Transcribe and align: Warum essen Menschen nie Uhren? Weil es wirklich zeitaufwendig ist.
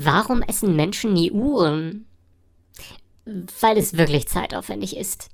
Warum 0.00 0.42
essen 0.42 0.76
Menschen 0.76 1.12
nie 1.12 1.32
Uhren? 1.32 2.06
Weil 3.24 3.76
es 3.76 3.96
wirklich 3.96 4.28
zeitaufwendig 4.28 4.96
ist. 4.96 5.28